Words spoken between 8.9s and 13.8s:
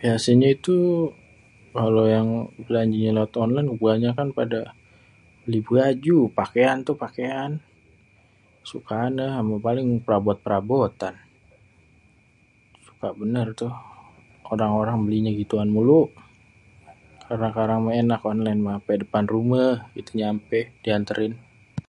ada paling perabot-perabotan suka bénér tuh